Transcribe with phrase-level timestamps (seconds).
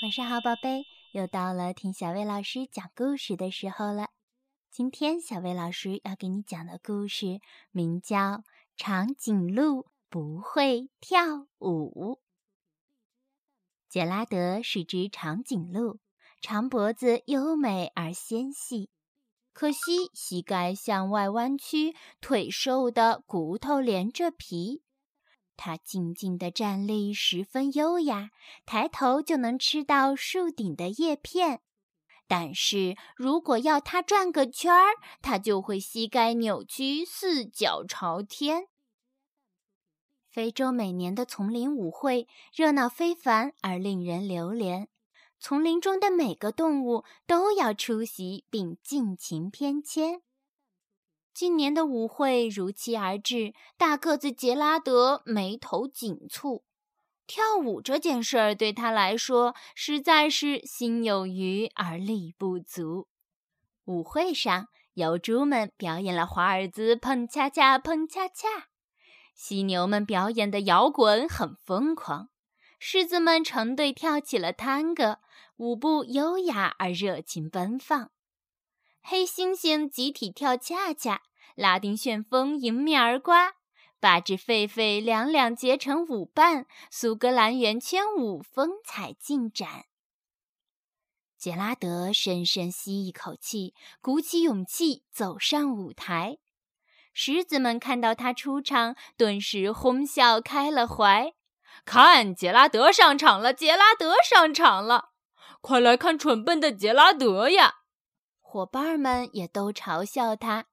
[0.00, 4.10] 晚上好，宝贝，又到了听小薇老师讲故事的时候了。
[4.70, 7.40] 今天小薇老师要给你讲的故事
[7.72, 8.16] 名叫
[8.76, 12.12] 《长颈鹿不会跳舞》。
[13.88, 15.98] 杰拉德是只长颈鹿，
[16.40, 18.90] 长脖子优美而纤细，
[19.52, 24.84] 可惜膝盖向外弯曲，腿瘦的骨头连着皮。
[25.58, 28.30] 它静静地站立，十分优雅，
[28.64, 31.60] 抬头就能吃到树顶的叶片。
[32.28, 38.68] 但是如果要它转个圈儿，它就会膝盖扭曲，四脚朝天。
[40.30, 44.88] 非洲每年的丛林舞会热闹非凡而令人流连，
[45.40, 50.20] 丛林中的每个动物都要出席并尽情翩跹。
[51.38, 56.64] 今年的舞会如期而至，大个子杰拉德眉头紧蹙。
[57.28, 63.06] 跳舞这件事儿对他来说实在是心有余而力不足。
[63.84, 68.48] 舞会上，疣猪们表演了华尔兹，碰恰恰，碰恰恰；
[69.32, 72.30] 犀牛们表演的摇滚很疯狂，
[72.80, 75.20] 狮子们成对跳起了探戈，
[75.58, 78.10] 舞步优雅而热情奔放。
[79.10, 81.22] 黑猩猩集体跳恰恰。
[81.54, 83.54] 拉丁旋风迎面而刮，
[83.98, 89.86] 八只狒狒两两结成舞伴，苏格兰圆圈舞风采尽展。
[91.38, 96.36] 杰拉德深深吸一口气，鼓起勇气走上舞台。
[97.14, 101.32] 狮子们看到他出场，顿时哄笑开了怀。
[101.86, 103.54] 看，杰拉德上场了！
[103.54, 105.12] 杰拉德上场了！
[105.62, 107.76] 快来看蠢笨的杰拉德呀！
[108.50, 110.68] 伙伴们也都嘲笑他。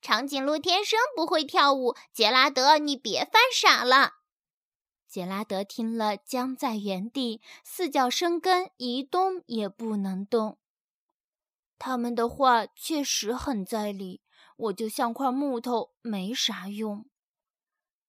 [0.00, 4.14] 长颈鹿天生不会跳舞，杰拉德，你别犯傻了。
[5.06, 10.56] 杰拉德听了，僵在原地，四脚生根，一动也不能动。
[11.78, 14.22] 他们的话确实很在理，
[14.56, 17.04] 我就像块木头，没啥用。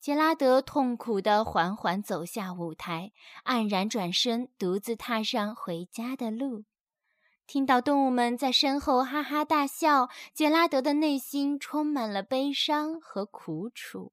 [0.00, 3.12] 杰拉德痛苦地缓缓走下舞台，
[3.44, 6.64] 黯然转身，独自踏上回家的路。
[7.46, 14.12] 听到动物们在身后哈哈大笑，杰拉德的内心充满了悲伤和苦楚。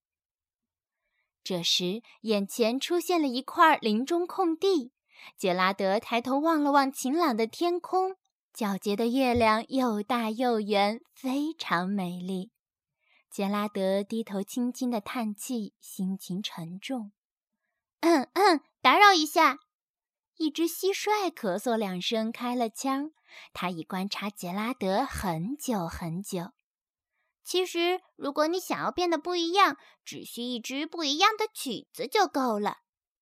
[1.44, 4.92] 这时，眼前出现了一块林中空地。
[5.38, 8.16] 杰拉德抬头望了望晴朗的天空，
[8.54, 12.52] 皎洁的月亮又大又圆，非常美丽。
[13.30, 17.12] 杰拉德低头轻轻的叹气，心情沉重。
[18.02, 19.60] 嗯嗯，打扰一下。
[20.38, 23.12] 一只蟋蟀咳嗽两声，开了腔。
[23.54, 26.52] 他已观察杰拉德很久很久。
[27.44, 32.78] 其实，如果你想要变得不一样，只需一支不一样的曲子就够了。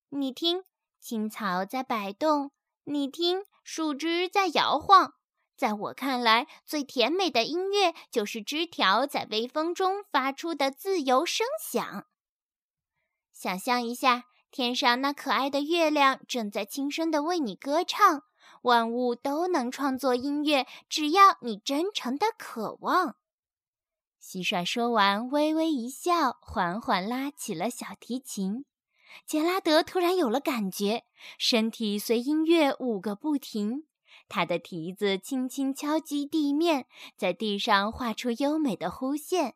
[0.09, 0.63] 你听，
[0.99, 2.49] 青草在摆动；
[2.83, 5.13] 你听，树枝在摇晃。
[5.55, 12.05] 在我看来，最甜美的音乐就是枝条在微风中发出的自由声响。
[13.33, 18.23] 想象一下，天上那可爱的月亮正在轻声地为你歌唱。
[18.63, 23.15] 万物都能创作音乐，只要你真诚的渴望。
[24.21, 28.65] 蟋蟀说完，微微一笑，缓缓拉起了小提琴。
[29.25, 31.05] 杰拉德突然有了感觉，
[31.37, 33.85] 身体随音乐舞个不停。
[34.27, 36.85] 他的蹄子轻轻敲击地面，
[37.17, 39.55] 在地上画出优美的弧线。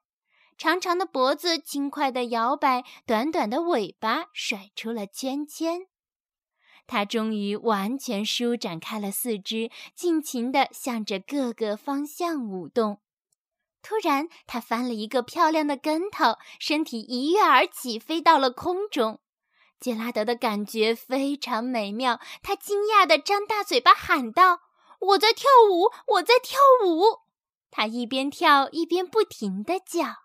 [0.57, 5.87] 长长的脖子轻快地摇摆，短短的尾巴甩出了圈圈。
[6.85, 12.99] 他终于完全舒展开了四肢，尽情地向着各个方向舞动。
[13.81, 19.19] 突然，他翻了一个漂亮的跟头，身体一跃而起，飞到了空中。
[19.79, 24.61] 杰拉德的感觉非常美妙，他惊讶地张大嘴巴喊道
[24.99, 27.19] ：“我在跳舞，我在跳舞！”
[27.69, 30.22] 他一边跳一边不停地叫。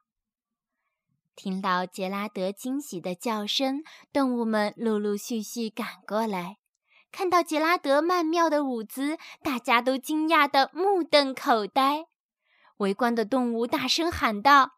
[1.38, 6.56] 听到杰拉德惊喜的叫声，动物们陆陆续续赶过来。
[7.12, 12.06] 看到杰拉德曼妙的舞姿，大家都惊讶得目瞪口呆。
[12.78, 14.72] 围观的动物大声喊道：“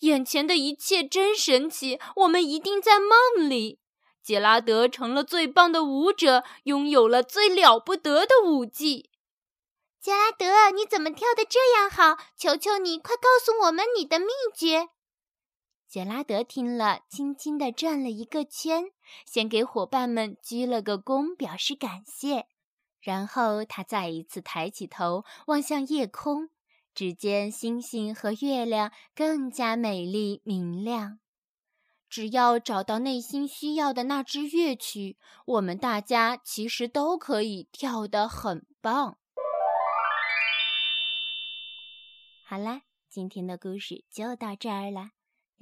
[0.00, 1.98] 眼前的一切真神奇！
[2.16, 3.80] 我们一定在梦里。
[4.22, 9.08] 杰拉德成了最棒的舞者，拥有了最了不得的舞技。
[9.98, 12.22] 杰拉德，你怎么跳得这样好？
[12.36, 14.90] 求求你，快告诉我们你的秘诀！”
[15.92, 18.84] 杰拉德听了，轻轻地转了一个圈，
[19.26, 22.46] 先给伙伴们鞠了个躬，表示感谢。
[23.02, 26.48] 然后他再一次抬起头，望向夜空，
[26.94, 31.18] 只见星星和月亮更加美丽明亮。
[32.08, 39.18] 只要找到内心需要的那支乐曲，我们大家其实都可以跳得很棒。
[42.46, 42.80] 好啦，
[43.10, 45.10] 今天的故事就到这儿了。